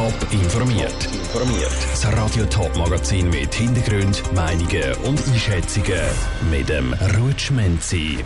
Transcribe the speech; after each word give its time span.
Top 0.00 0.32
informiert. 0.32 1.08
Informiert. 1.12 1.76
Das 1.90 2.06
Radio 2.16 2.46
Top 2.46 2.74
Magazin 2.74 3.28
mit 3.28 3.54
Hintergrund, 3.54 4.22
Meinungen 4.32 4.94
und 5.04 5.22
Einschätzungen 5.28 6.00
mit 6.50 6.70
dem 6.70 6.94
Rutschmenzi. 7.18 8.24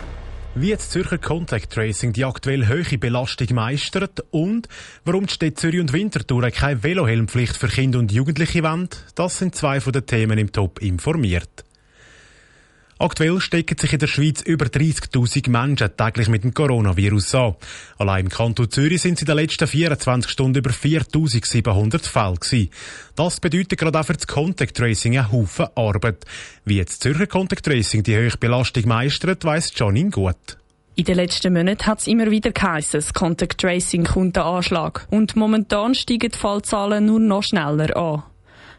Wie 0.55 0.71
das 0.71 0.89
Zürcher 0.89 1.17
Contact 1.17 1.73
Tracing 1.73 2.13
die 2.13 2.23
aktuell 2.23 2.69
hohe 2.69 2.97
Belastung 2.97 3.53
meistert 3.55 4.23
und 4.31 4.69
warum 5.03 5.25
die 5.25 5.33
Städte 5.33 5.55
Zürich 5.55 5.81
und 5.81 5.91
Winterthur 5.91 6.49
keine 6.49 6.81
Velohelmpflicht 6.81 7.57
für 7.57 7.67
Kinder 7.67 7.99
und 7.99 8.13
Jugendliche 8.13 8.63
wollen, 8.63 8.87
das 9.15 9.37
sind 9.37 9.53
zwei 9.53 9.81
von 9.81 9.91
den 9.91 10.05
Themen 10.05 10.37
im 10.37 10.53
Top 10.53 10.81
informiert. 10.81 11.65
Aktuell 12.97 13.41
stecken 13.41 13.77
sich 13.77 13.91
in 13.91 13.99
der 13.99 14.07
Schweiz 14.07 14.41
über 14.41 14.67
30.000 14.67 15.49
Menschen 15.49 15.97
täglich 15.97 16.29
mit 16.29 16.45
dem 16.45 16.53
Coronavirus 16.53 17.35
an. 17.35 17.55
Allein 17.97 18.25
im 18.25 18.29
Kanton 18.29 18.71
Zürich 18.71 19.01
sind 19.01 19.15
es 19.15 19.21
in 19.23 19.25
den 19.25 19.35
letzten 19.35 19.67
24 19.67 20.31
Stunden 20.31 20.59
über 20.59 20.71
4.700 20.71 22.07
Fälle 22.07 22.35
gewesen. 22.35 22.69
Das 23.17 23.41
bedeutet 23.41 23.77
gerade 23.77 23.99
auch 23.99 24.05
für 24.05 24.13
das 24.13 24.27
Contact 24.27 24.77
Tracing 24.77 25.17
einen 25.17 25.29
Haufen 25.29 25.67
Arbeit. 25.75 26.23
Wie 26.63 26.77
jetzt 26.77 27.03
Zürcher 27.03 27.27
Contact 27.27 27.65
Tracing 27.65 28.01
die 28.03 28.15
hohe 28.15 28.37
Belastung 28.39 28.87
meistert, 28.87 29.43
weiss 29.43 29.73
Janine 29.75 30.11
gut. 30.11 30.57
In 30.95 31.03
den 31.03 31.15
letzten 31.15 31.51
Monaten 31.51 31.85
hat 31.85 31.99
es 31.99 32.07
immer 32.07 32.31
wieder 32.31 32.53
geheißen, 32.53 32.97
das 32.99 33.13
Contact 33.13 33.59
Tracing 33.59 34.05
kommt 34.05 34.37
der 34.37 34.45
Anschlag. 34.45 35.05
Und 35.11 35.35
momentan 35.35 35.95
steigen 35.95 36.31
die 36.31 36.37
Fallzahlen 36.37 37.05
nur 37.05 37.19
noch 37.19 37.43
schneller 37.43 37.93
an. 37.97 38.23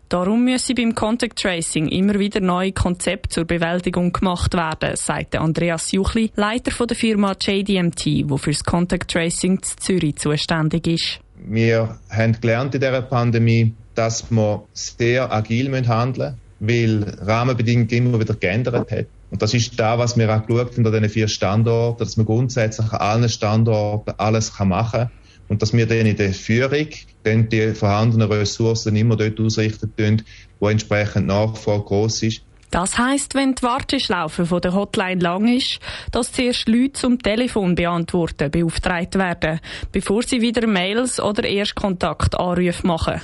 Darum 0.08 0.44
müssen 0.44 0.76
beim 0.76 0.94
Contact 0.94 1.36
Tracing 1.36 1.88
immer 1.88 2.20
wieder 2.20 2.38
neue 2.38 2.70
Konzepte 2.70 3.28
zur 3.28 3.44
Bewältigung 3.44 4.12
gemacht 4.12 4.54
werden, 4.54 4.94
sagt 4.94 5.34
Andreas 5.34 5.90
Juchli, 5.90 6.30
Leiter 6.36 6.86
der 6.86 6.96
Firma 6.96 7.34
JDMT, 7.40 8.30
wo 8.30 8.36
für 8.36 8.52
das 8.52 8.62
Contact 8.62 9.10
Tracing 9.10 9.60
zu 9.62 9.76
Zürich 9.76 10.14
zuständig 10.14 10.86
ist. 10.86 11.18
Wir 11.44 11.98
haben 12.08 12.40
gelernt 12.40 12.76
in 12.76 12.82
dieser 12.82 13.02
Pandemie, 13.02 13.74
dass 13.96 14.30
wir 14.30 14.62
sehr 14.72 15.32
agil 15.32 15.72
handeln 15.88 16.38
müssen, 16.60 17.04
weil 17.04 17.16
Rahmenbedingungen 17.26 17.88
immer 17.88 18.20
wieder 18.20 18.34
geändert 18.34 18.92
haben. 18.92 19.06
Und 19.32 19.42
das 19.42 19.54
ist 19.54 19.76
da, 19.78 19.98
was 19.98 20.16
wir 20.16 20.32
auch 20.32 20.46
geschaut 20.46 20.76
haben 20.76 20.86
an 20.86 20.92
diesen 20.92 21.08
vier 21.08 21.26
Standorten, 21.26 21.98
dass 21.98 22.16
man 22.16 22.26
grundsätzlich 22.26 22.92
an 22.92 23.00
allen 23.00 23.28
Standorten 23.28 24.14
alles 24.18 24.56
machen 24.60 25.00
kann 25.00 25.10
und 25.48 25.62
dass 25.62 25.72
wir 25.72 25.86
dann 25.86 26.06
in 26.06 26.16
der 26.16 26.32
Führung 26.32 26.88
dann 27.22 27.48
die 27.48 27.74
vorhandenen 27.74 28.30
Ressourcen 28.30 28.96
immer 28.96 29.16
dort 29.16 29.38
ausrichten 29.40 29.92
tun, 29.96 30.22
wo 30.60 30.68
entsprechend 30.68 31.26
Nachfrage 31.26 31.84
groß 31.84 32.22
ist. 32.24 32.42
Das 32.70 32.98
heißt, 32.98 33.34
wenn 33.34 33.54
die 33.54 33.62
Warteschlaufe 33.62 34.44
von 34.44 34.60
der 34.60 34.74
Hotline 34.74 35.20
lang 35.20 35.46
ist, 35.46 35.78
dass 36.10 36.32
zuerst 36.32 36.68
Leute 36.68 36.92
zum 36.92 37.18
Telefon 37.18 37.74
beantworten 37.74 38.50
beauftragt 38.50 39.14
werden, 39.14 39.60
bevor 39.92 40.22
sie 40.22 40.40
wieder 40.40 40.66
Mails 40.66 41.20
oder 41.20 41.44
Erstkontaktanrufe 41.44 42.86
machen. 42.86 43.20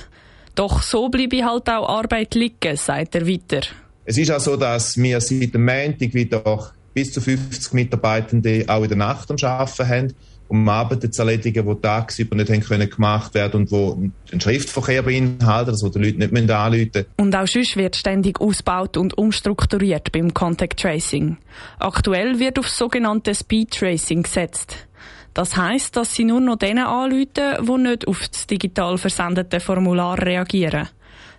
Doch 0.55 0.81
so 0.81 1.09
bleibe 1.09 1.43
halt 1.43 1.67
auch 1.69 1.89
Arbeit 1.89 2.35
liegen, 2.35 2.77
sagt 2.77 3.15
er 3.15 3.27
weiter. 3.27 3.61
Es 4.05 4.17
ist 4.17 4.31
auch 4.31 4.39
so, 4.39 4.55
dass 4.55 4.97
wir 4.97 5.19
seit 5.19 5.53
dem 5.53 5.65
Montag 5.65 6.13
wieder 6.13 6.71
bis 6.93 7.11
zu 7.11 7.21
50 7.21 7.73
Mitarbeitende 7.73 8.65
auch 8.67 8.83
in 8.83 8.89
der 8.89 8.97
Nacht 8.97 9.29
am 9.31 9.37
Arbeiten 9.41 9.87
haben 9.87 10.13
um 10.47 10.67
Arbeiten 10.69 11.11
zu 11.11 11.21
erledigen, 11.21 11.67
die 11.67 11.81
tagsüber 11.81 12.35
nicht 12.35 12.49
haben 12.49 12.61
können 12.61 12.89
gemacht 12.89 13.33
werden 13.33 13.61
und 13.61 13.71
wo 13.71 13.93
einen 14.31 14.41
Schriftverkehr 14.41 15.03
beinhalten, 15.03 15.71
also 15.71 15.89
die 15.89 15.99
Leute 15.99 16.17
nicht 16.17 16.51
anrufen 16.51 16.91
müssen. 16.93 17.05
Und 17.17 17.35
auch 17.35 17.47
sonst 17.47 17.75
wird 17.75 17.95
ständig 17.95 18.39
ausgebaut 18.39 18.97
und 18.97 19.17
umstrukturiert 19.17 20.11
beim 20.11 20.33
Contact 20.33 20.79
Tracing. 20.79 21.37
Aktuell 21.79 22.39
wird 22.39 22.59
auf 22.59 22.69
sogenannte 22.69 23.33
Speed 23.33 23.71
Tracing 23.71 24.23
gesetzt. 24.23 24.87
Das 25.33 25.57
heißt, 25.57 25.95
dass 25.95 26.13
sie 26.13 26.25
nur 26.25 26.39
noch 26.39 26.57
denen 26.57 26.85
anrufen, 26.85 27.27
die 27.35 27.77
nicht 27.77 28.07
auf 28.07 28.27
das 28.27 28.45
digital 28.45 28.97
versendete 28.97 29.59
Formular 29.59 30.23
reagieren. 30.23 30.89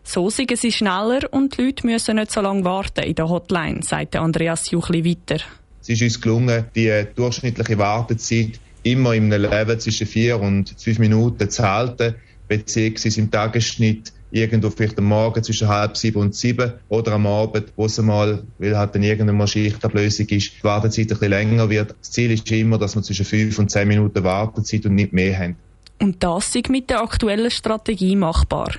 So 0.03 0.29
sind 0.29 0.57
sie 0.59 0.73
schneller 0.73 1.21
und 1.31 1.57
die 1.57 1.63
Leute 1.63 1.87
müssen 1.87 2.17
nicht 2.17 2.31
so 2.31 2.41
lange 2.41 2.65
warten 2.65 3.05
in 3.05 3.15
der 3.15 3.29
Hotline, 3.29 3.83
sagt 3.83 4.17
Andreas 4.17 4.71
Juchli 4.71 5.05
weiter. 5.05 5.43
Es 5.81 5.89
ist 5.89 6.03
uns 6.03 6.21
gelungen, 6.21 6.65
die 6.75 7.07
durchschnittliche 7.15 7.79
Wartezeit 7.79 8.61
immer 8.85 9.15
in 9.15 9.33
einem 9.33 9.51
Level 9.51 9.79
zwischen 9.79 10.07
vier 10.07 10.41
und 10.41 10.75
fünf 10.79 10.99
Minuten 10.99 11.51
zu 11.51 11.63
halten, 11.63 12.15
beziehungsweise 12.47 13.21
im 13.21 13.31
Tagesschnitt 13.31 14.13
irgendwo 14.31 14.69
vielleicht 14.71 14.99
am 14.99 15.05
Morgen 15.05 15.43
zwischen 15.43 15.69
halb 15.69 15.97
sieben 15.97 16.19
und 16.19 16.35
sieben 16.35 16.73
oder 16.89 17.13
am 17.13 17.27
Abend, 17.27 17.73
wo 17.77 17.87
es 17.87 17.99
mal, 17.99 18.43
weil 18.59 18.77
halt 18.77 18.95
dann 18.95 19.03
irgendeine 19.03 19.47
Schichtablösung 19.47 20.27
ist, 20.27 20.53
die 20.59 20.65
Wartezeit 20.65 21.05
ein 21.05 21.09
bisschen 21.09 21.31
länger 21.31 21.71
wird. 21.71 21.95
Das 22.01 22.11
Ziel 22.11 22.33
ist 22.33 22.51
immer, 22.51 22.79
dass 22.79 22.97
wir 22.97 23.03
zwischen 23.03 23.25
fünf 23.25 23.59
und 23.59 23.71
zehn 23.71 23.89
Minuten 23.89 24.25
Wartezeit 24.25 24.87
und 24.87 24.97
nicht 24.97 25.13
mehr 25.13 25.39
haben. 25.39 25.57
Und 26.01 26.23
das 26.23 26.55
ist 26.55 26.69
mit 26.69 26.91
der 26.91 27.03
aktuellen 27.03 27.51
Strategie 27.51 28.17
machbar. 28.17 28.73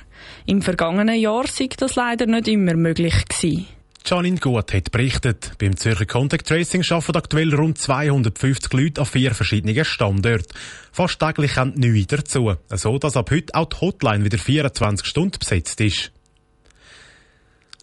Im 0.45 0.61
vergangenen 0.61 1.17
Jahr 1.17 1.47
sei 1.47 1.69
das 1.77 1.95
leider 1.95 2.25
nicht 2.25 2.49
immer 2.49 2.75
möglich 2.75 3.25
gewesen. 3.27 3.67
Janine 4.07 4.37
Gut 4.37 4.71
hat 4.71 4.91
berichtet, 4.91 5.53
beim 5.57 5.75
Zürcher 5.77 6.05
Contact 6.05 6.47
Tracing 6.47 6.83
arbeiten 6.91 7.17
aktuell 7.17 7.55
rund 7.55 7.79
250 7.79 8.71
Leute 8.73 9.01
an 9.01 9.07
vier 9.07 9.33
verschiedenen 9.33 9.83
Standorten. 9.83 10.53
Fast 10.91 11.19
täglich 11.19 11.55
kommen 11.55 11.73
neue 11.75 12.05
dazu, 12.05 12.53
so 12.69 12.99
dass 12.99 13.17
ab 13.17 13.31
heute 13.31 13.55
auch 13.55 13.65
die 13.65 13.77
Hotline 13.81 14.23
wieder 14.23 14.37
24 14.37 15.07
Stunden 15.07 15.39
besetzt 15.39 15.81
ist. 15.81 16.11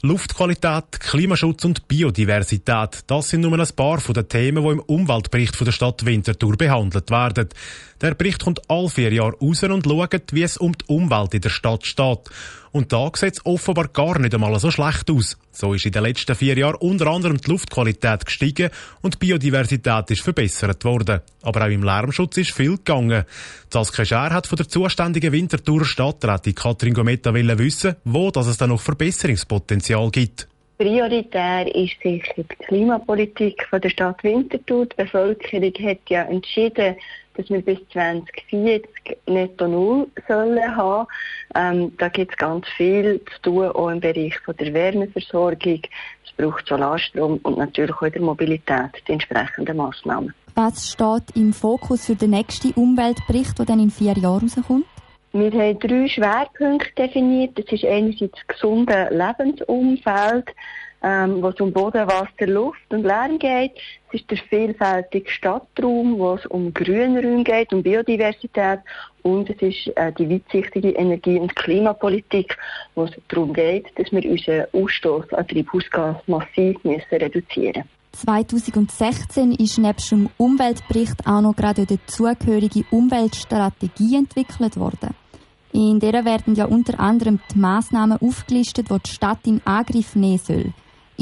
Luftqualität, 0.05 0.99
Klimaschutz 0.99 1.65
und 1.65 1.87
Biodiversität, 1.87 3.05
das 3.07 3.29
sind 3.29 3.43
nur 3.43 3.59
ein 3.59 3.69
paar 3.77 4.01
von 4.01 4.15
den 4.15 4.29
Themen, 4.29 4.65
die 4.65 4.71
im 4.71 4.81
Umweltbericht 4.81 5.55
von 5.55 5.65
der 5.65 5.73
Stadt 5.73 6.05
Winterthur 6.05 6.57
behandelt 6.57 7.11
werden. 7.11 7.49
Der 8.01 8.15
Bericht 8.15 8.43
kommt 8.43 8.69
alle 8.69 8.89
vier 8.89 9.13
Jahre 9.13 9.37
raus 9.41 9.63
und 9.63 9.85
schaut, 9.87 10.33
wie 10.33 10.43
es 10.43 10.57
um 10.57 10.73
die 10.77 10.85
Umwelt 10.87 11.35
in 11.35 11.41
der 11.41 11.51
Stadt 11.51 11.87
steht. 11.87 12.31
Und 12.73 12.93
da 12.93 13.11
sieht 13.15 13.35
es 13.35 13.47
offenbar 13.47 13.89
gar 13.89 14.19
nicht 14.19 14.35
einmal 14.35 14.59
so 14.59 14.71
schlecht 14.71 15.11
aus. 15.11 15.39
So 15.51 15.75
ist 15.75 15.85
in 15.85 15.93
den 15.93 16.03
letzten 16.03 16.35
vier 16.35 16.57
Jahren 16.57 16.77
unter 16.77 17.07
anderem 17.09 17.39
die 17.39 17.51
Luftqualität 17.51 18.25
gestiegen 18.25 18.71
und 19.03 19.15
die 19.15 19.27
Biodiversität 19.27 20.11
ist 20.11 20.23
verbessert 20.23 20.83
worden. 20.85 21.21
Aber 21.43 21.67
auch 21.67 21.71
im 21.71 21.83
Lärmschutz 21.83 22.39
ist 22.39 22.53
viel 22.53 22.79
gegangen. 22.79 23.25
Saskia 23.71 24.07
Schär 24.07 24.31
hat 24.31 24.47
von 24.47 24.57
der 24.57 24.69
zuständigen 24.69 25.33
Winterthur 25.33 25.85
Stadträtin 25.85 26.55
Katrin 26.55 26.95
Gometta 26.95 27.35
wissen, 27.35 27.97
wo 28.05 28.31
das 28.31 28.47
es 28.47 28.57
dann 28.57 28.71
noch 28.71 28.81
Verbesserungspotenzial 28.81 30.11
gibt. 30.11 30.49
Prioritär 30.79 31.73
ist 31.77 31.95
sicher 32.03 32.33
die 32.37 32.65
Klimapolitik 32.67 33.65
von 33.69 33.81
der 33.81 33.91
Stadt 33.91 34.25
Winterthur. 34.25 34.87
Die 34.87 34.97
Bevölkerung 34.97 35.73
hat 35.87 35.99
ja 36.09 36.23
entschieden, 36.23 36.97
dass 37.37 37.49
wir 37.49 37.63
bis 37.63 37.79
2040 37.93 38.89
netto 39.27 39.69
null 39.69 40.09
sollen 40.29 40.77
haben. 40.77 41.07
Ähm, 41.55 41.93
da 41.99 42.09
gibt 42.09 42.33
es 42.33 42.37
ganz 42.37 42.67
viel 42.77 43.21
zu 43.25 43.43
tun, 43.43 43.67
auch 43.69 43.89
im 43.89 44.01
Bereich 44.01 44.39
von 44.41 44.57
der 44.57 44.73
Wärmeversorgung. 44.73 45.83
Es 46.25 46.33
braucht 46.37 46.67
Solarstrom 46.67 47.39
und 47.43 47.59
natürlich 47.59 47.95
auch 47.97 48.03
in 48.03 48.13
der 48.13 48.23
Mobilität 48.23 48.91
die 49.07 49.13
entsprechenden 49.13 49.77
Massnahmen. 49.77 50.35
Was 50.55 50.93
steht 50.93 51.35
im 51.35 51.53
Fokus 51.53 52.07
für 52.07 52.15
den 52.15 52.31
nächsten 52.31 52.73
Umweltbericht, 52.73 53.59
der 53.59 53.67
dann 53.67 53.81
in 53.81 53.91
vier 53.91 54.13
Jahren 54.15 54.43
rauskommt? 54.45 54.85
Wir 55.33 55.51
haben 55.51 55.79
drei 55.79 56.09
Schwerpunkte 56.09 56.93
definiert. 56.95 57.59
Das 57.59 57.73
ist 57.73 57.87
einerseits 57.87 58.33
das 58.33 58.47
gesunde 58.49 59.09
Lebensumfeld, 59.11 60.51
ähm, 61.03 61.43
wo 61.43 61.49
es 61.49 61.61
um 61.61 61.73
Boden, 61.73 62.07
Wasser, 62.07 62.47
Luft 62.47 62.91
und 62.91 63.03
Lärm 63.05 63.39
geht. 63.39 63.73
Es 64.09 64.21
ist 64.21 64.31
der 64.31 64.39
vielfältige 64.39 65.29
Stadtraum, 65.29 66.19
wo 66.19 66.35
es 66.35 66.47
um 66.47 66.73
Grünraum 66.73 67.45
geht, 67.45 67.73
um 67.73 67.83
Biodiversität. 67.83 68.81
Und 69.23 69.51
es 69.51 69.63
ist 69.63 69.97
äh, 69.97 70.13
die 70.13 70.29
weitsichtige 70.29 70.91
Energie- 70.91 71.39
und 71.39 71.55
Klimapolitik, 71.57 72.57
wo 72.95 73.05
es 73.05 73.13
darum 73.29 73.53
geht, 73.53 73.87
dass 73.97 74.13
wir 74.13 74.29
unseren 74.31 74.67
Ausstoß 74.73 75.33
an 75.33 75.47
Treibhausgas 75.49 76.17
massiv 76.27 76.83
müssen 76.85 77.05
reduzieren 77.11 77.85
2016 78.13 79.53
ist 79.53 79.79
nebst 79.79 80.11
dem 80.11 80.29
Umweltbericht 80.37 81.27
auch 81.27 81.41
noch 81.41 81.57
gerade 81.57 81.87
die 81.87 81.99
zugehörige 82.07 82.85
Umweltstrategie 82.91 84.17
entwickelt 84.17 84.77
worden. 84.77 85.15
In 85.73 86.01
der 86.01 86.25
werden 86.27 86.55
ja 86.55 86.67
unter 86.67 87.01
anderem 87.01 87.41
die 87.53 87.59
Massnahmen 87.59 88.19
aufgelistet, 88.21 88.91
die 88.91 88.99
die 88.99 89.11
Stadt 89.11 89.47
in 89.47 89.63
Angriff 89.65 90.15
nehmen 90.15 90.39
soll. 90.39 90.73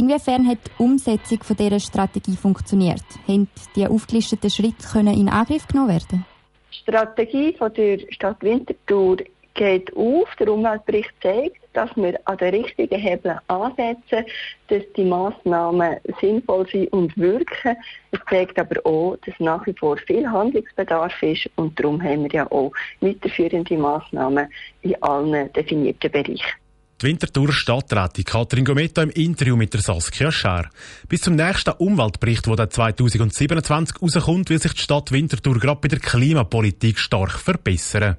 Inwiefern 0.01 0.49
hat 0.49 0.61
die 0.67 0.83
Umsetzung 0.83 1.43
von 1.43 1.57
dieser 1.57 1.79
Strategie 1.79 2.35
funktioniert? 2.35 3.05
Haben 3.29 3.51
die 3.77 3.87
aufgelisteten 3.87 4.49
Schritte 4.49 4.89
können 4.91 5.13
in 5.13 5.29
Angriff 5.29 5.69
genommen 5.69 5.91
werden? 5.91 6.25
Die 6.73 6.77
Strategie 6.79 7.55
der 7.77 7.99
Stadt 8.11 8.43
Winterthur 8.43 9.19
geht 9.53 9.95
auf. 9.95 10.35
Der 10.39 10.51
Umweltbericht 10.51 11.13
zeigt, 11.23 11.61
dass 11.75 11.95
wir 11.97 12.19
an 12.25 12.39
den 12.39 12.55
richtigen 12.55 12.99
Hebeln 12.99 13.41
ansetzen, 13.49 14.25
dass 14.69 14.83
die 14.97 15.05
Massnahmen 15.05 15.99
sinnvoll 16.19 16.67
sind 16.69 16.91
und 16.95 17.15
wirken. 17.19 17.77
Es 18.11 18.21
zeigt 18.31 18.59
aber 18.59 18.81
auch, 18.87 19.19
dass 19.27 19.35
nach 19.39 19.67
wie 19.67 19.75
vor 19.75 19.99
viel 19.99 20.27
Handlungsbedarf 20.27 21.23
ist 21.23 21.51
und 21.57 21.79
darum 21.79 22.03
haben 22.03 22.23
wir 22.23 22.31
ja 22.31 22.51
auch 22.51 22.73
weiterführende 23.03 23.77
Massnahmen 23.77 24.49
in 24.81 25.03
allen 25.03 25.53
definierten 25.53 26.11
Bereichen. 26.11 26.60
Die 27.01 27.07
Winterthur 27.07 27.51
Stadträtin 27.51 28.25
Katrin 28.25 28.65
Gometta 28.67 29.03
im 29.03 29.09
Interview 29.09 29.57
mit 29.57 29.73
der 29.73 29.81
Saskia 29.81 30.31
Scher. 30.31 30.69
Bis 31.09 31.23
zum 31.23 31.35
nächsten 31.35 31.71
Umweltbericht, 31.71 32.45
der 32.47 32.69
2027 32.69 34.03
rauskommt, 34.03 34.51
will 34.51 34.61
sich 34.61 34.75
die 34.75 34.83
Stadt 34.83 35.11
Winterthur 35.11 35.59
gerade 35.59 35.81
bei 35.81 35.89
der 35.89 35.99
Klimapolitik 35.99 36.99
stark 36.99 37.39
verbessern. 37.39 38.19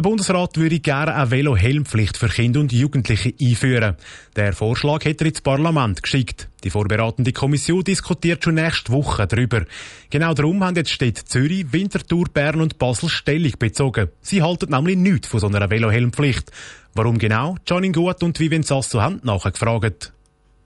Der 0.00 0.08
Bundesrat 0.08 0.56
würde 0.56 0.80
gerne 0.80 1.14
eine 1.14 1.30
Velo-Helmpflicht 1.30 2.16
für 2.16 2.28
Kinder 2.28 2.60
und 2.60 2.72
Jugendliche 2.72 3.34
einführen. 3.38 3.96
Der 4.34 4.54
Vorschlag 4.54 5.04
hat 5.04 5.20
er 5.20 5.26
ins 5.26 5.42
Parlament 5.42 6.02
geschickt. 6.02 6.48
Die 6.64 6.70
vorbereitende 6.70 7.34
Kommission 7.34 7.84
diskutiert 7.84 8.42
schon 8.42 8.54
nächste 8.54 8.92
Woche 8.94 9.26
darüber. 9.26 9.66
Genau 10.08 10.32
darum 10.32 10.64
haben 10.64 10.76
jetzt 10.76 10.88
Städte 10.88 11.26
Zürich, 11.26 11.70
Winterthur, 11.74 12.24
Bern 12.32 12.62
und 12.62 12.78
Basel 12.78 13.10
Stellung 13.10 13.52
bezogen. 13.58 14.08
Sie 14.22 14.40
halten 14.42 14.70
nämlich 14.70 14.96
nichts 14.96 15.28
von 15.28 15.40
so 15.40 15.48
einer 15.48 15.68
Velo-Helmpflicht. 15.68 16.50
Warum 16.94 17.18
genau? 17.18 17.56
Janin 17.66 17.92
Gut 17.92 18.22
und 18.22 18.40
Vivien 18.40 18.62
Sasso 18.62 19.02
haben 19.02 19.20
nachgefragt. 19.22 20.14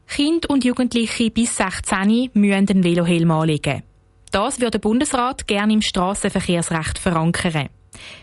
Kinder 0.07 0.49
und 0.49 0.65
Jugendliche 0.65 1.33
bis 1.33 1.57
16 1.57 2.31
müssen 2.35 2.67
den 2.67 2.85
Velohelm 2.85 3.33
anlegen. 3.33 3.83
Das 4.31 4.61
würde 4.61 4.79
der 4.79 4.79
Bundesrat 4.79 5.49
gerne 5.49 5.73
im 5.73 5.83
Strassenverkehrsrecht 5.83 7.01
verankern. 7.01 7.69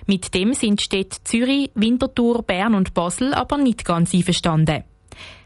Mit 0.06 0.34
dem 0.34 0.54
sind 0.54 0.82
Städte 0.82 1.24
Zürich, 1.24 1.72
Winterthur, 1.76 2.44
Bern 2.44 2.76
und 2.76 2.94
Basel 2.94 3.34
aber 3.34 3.58
nicht 3.58 3.86
ganz 3.86 4.14
einverstanden. 4.14 4.84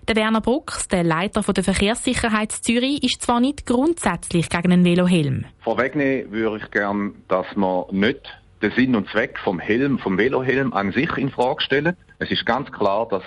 Der 0.07 0.15
Werner 0.15 0.41
Brucks, 0.41 0.87
der 0.87 1.03
Leiter 1.03 1.41
der 1.41 1.63
Verkehrssicherheit 1.63 2.51
Zürich, 2.51 3.03
ist 3.03 3.23
zwar 3.23 3.39
nicht 3.39 3.65
grundsätzlich 3.65 4.49
gegen 4.49 4.71
einen 4.71 4.85
Velohelm. 4.85 5.45
Vorwegnehmen 5.61 6.31
würde 6.31 6.57
ich 6.63 6.69
gerne, 6.69 7.13
dass 7.27 7.47
man 7.55 7.85
nicht 7.89 8.21
den 8.61 8.71
Sinn 8.71 8.95
und 8.95 9.09
Zweck 9.09 9.39
vom 9.43 9.59
Helm, 9.59 9.97
vom 9.97 10.17
Velohelm 10.17 10.73
an 10.73 10.91
sich 10.91 11.11
in 11.17 11.31
Frage 11.31 11.61
stellen. 11.61 11.97
Es 12.19 12.29
ist 12.29 12.45
ganz 12.45 12.71
klar, 12.71 13.07
dass 13.09 13.23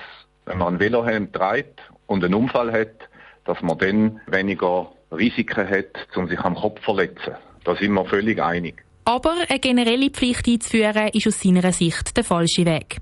wenn 0.47 0.59
man 0.59 0.69
einen 0.69 0.79
Velohelm 0.79 1.33
trägt 1.33 1.81
und 2.07 2.25
einen 2.25 2.35
Unfall 2.35 2.73
hat, 2.73 3.09
dass 3.45 3.61
man 3.61 3.79
dann 3.79 4.21
weniger 4.27 4.93
Risiken 5.11 5.69
hat, 5.69 6.17
um 6.17 6.29
sich 6.29 6.39
am 6.41 6.55
Kopf 6.55 6.79
zu 6.79 6.85
verletzen. 6.85 7.35
Da 7.65 7.75
sind 7.75 7.93
wir 7.93 8.05
völlig 8.05 8.41
einig. 8.41 8.85
Aber 9.09 9.33
eine 9.49 9.59
generelle 9.59 10.11
Pflicht 10.11 10.47
einzuführen, 10.47 11.09
ist 11.15 11.27
aus 11.27 11.41
seiner 11.41 11.73
Sicht 11.73 12.15
der 12.15 12.25
falsche 12.25 12.67
Weg. 12.67 12.99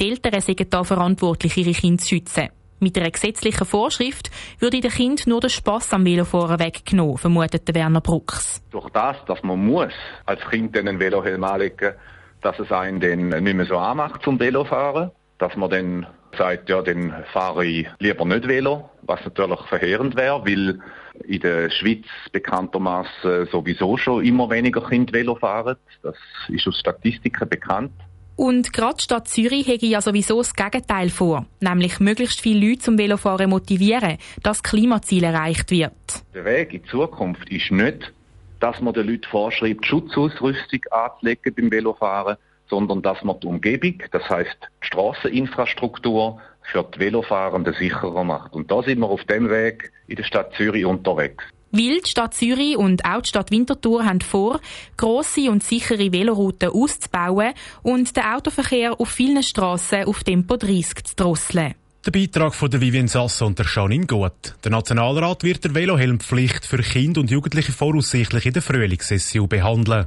Die 0.00 0.08
Eltern 0.08 0.40
sind 0.40 0.72
da 0.72 0.82
verantwortlich, 0.82 1.58
ihre 1.58 1.72
Kinder 1.72 2.02
zu 2.02 2.14
schützen. 2.14 2.48
Mit 2.80 2.96
einer 2.96 3.10
gesetzlichen 3.10 3.66
Vorschrift 3.66 4.30
würde 4.58 4.80
den 4.80 4.90
Kind 4.90 5.26
nur 5.26 5.40
der 5.40 5.50
Spass 5.50 5.92
am 5.92 6.06
Velofahren 6.06 6.60
weggenommen, 6.60 7.18
vermutet 7.18 7.74
Werner 7.74 8.00
Brucks. 8.00 8.62
Durch 8.70 8.88
das, 8.88 9.18
dass 9.26 9.42
man 9.42 9.62
muss 9.62 9.92
als 10.24 10.40
Kind 10.48 10.78
einen 10.78 10.98
Velohelm 10.98 11.44
anlegen, 11.44 11.92
dass 12.40 12.58
es 12.58 12.72
einen 12.72 13.00
dann 13.00 13.44
nicht 13.44 13.54
mehr 13.54 13.66
so 13.66 13.76
anmacht 13.76 14.22
zum 14.22 14.40
Velofahren, 14.40 15.10
dass 15.36 15.54
man 15.56 15.68
dann 15.68 16.06
sagt, 16.36 16.68
ja, 16.68 16.82
dann 16.82 17.24
fahre 17.32 17.64
ich 17.64 17.86
lieber 17.98 18.24
nicht 18.24 18.46
Velo, 18.46 18.90
was 19.02 19.24
natürlich 19.24 19.60
verheerend 19.68 20.16
wäre, 20.16 20.44
weil 20.44 20.80
in 21.24 21.40
der 21.40 21.70
Schweiz 21.70 22.04
bekanntermaßen 22.32 23.46
sowieso 23.50 23.96
schon 23.96 24.24
immer 24.24 24.50
weniger 24.50 24.86
Kinder 24.88 25.12
Velo 25.12 25.36
fahren. 25.36 25.76
Das 26.02 26.16
ist 26.48 26.66
aus 26.66 26.78
Statistiken 26.78 27.48
bekannt. 27.48 27.92
Und 28.36 28.72
gerade 28.72 28.96
die 28.96 29.04
Stadt 29.04 29.28
Zürich 29.28 29.68
hätte 29.68 29.86
ja 29.86 30.00
sowieso 30.00 30.38
das 30.38 30.54
Gegenteil 30.54 31.08
vor, 31.08 31.46
nämlich 31.60 32.00
möglichst 32.00 32.40
viele 32.40 32.68
Leute 32.68 32.80
zum 32.80 32.98
Velofahren 32.98 33.48
motivieren, 33.48 34.18
dass 34.42 34.60
das 34.60 34.62
Klimaziel 34.64 35.22
erreicht 35.22 35.70
wird. 35.70 35.92
Der 36.34 36.44
Weg 36.44 36.74
in 36.74 36.84
Zukunft 36.86 37.48
ist 37.48 37.70
nicht, 37.70 38.12
dass 38.58 38.80
man 38.80 38.94
den 38.94 39.06
Leuten 39.06 39.28
vorschreibt, 39.30 39.86
Schutzausrüstung 39.86 40.80
anzulegen 40.90 41.54
beim 41.54 41.70
Velofahren, 41.70 42.36
sondern 42.68 43.02
dass 43.02 43.22
man 43.22 43.38
die 43.40 43.46
Umgebung, 43.46 44.02
das 44.10 44.28
heißt 44.28 44.56
die 44.82 44.86
Strasseninfrastruktur 44.86 46.40
für 46.62 46.82
die 46.94 47.00
Velofahrenden 47.00 47.74
sicherer 47.74 48.24
macht. 48.24 48.54
Und 48.54 48.70
da 48.70 48.82
sind 48.82 49.00
wir 49.00 49.08
auf 49.08 49.24
dem 49.24 49.50
Weg 49.50 49.92
in 50.06 50.16
der 50.16 50.24
Stadt 50.24 50.52
Zürich 50.56 50.84
unterwegs. 50.84 51.44
Weil 51.70 52.00
die 52.00 52.08
Stadt 52.08 52.34
Zürich 52.34 52.76
und 52.76 53.04
auch 53.04 53.20
die 53.20 53.28
Stadt 53.28 53.50
Winterthur 53.50 54.04
haben 54.04 54.20
vor, 54.20 54.60
grosse 54.96 55.50
und 55.50 55.64
sichere 55.64 56.12
Velorouten 56.12 56.70
auszubauen 56.70 57.52
und 57.82 58.16
den 58.16 58.22
Autoverkehr 58.22 59.00
auf 59.00 59.08
vielen 59.08 59.42
Strassen 59.42 60.04
auf 60.04 60.22
Tempo 60.22 60.56
30 60.56 61.04
zu 61.04 61.16
drosseln. 61.16 61.74
Der 62.06 62.12
Beitrag 62.12 62.54
von 62.54 62.70
der 62.70 62.80
Vivien 62.80 63.08
Sasso 63.08 63.46
und 63.46 63.58
der 63.58 63.66
Janine 63.66 64.06
Gut. 64.06 64.54
Der 64.62 64.70
Nationalrat 64.70 65.42
wird 65.42 65.64
der 65.64 65.74
Velohelmpflicht 65.74 66.66
für 66.66 66.76
Kinder 66.76 67.22
und 67.22 67.30
Jugendliche 67.30 67.72
voraussichtlich 67.72 68.46
in 68.46 68.52
der 68.52 68.62
Frühlingssession 68.62 69.48
behandeln. 69.48 70.06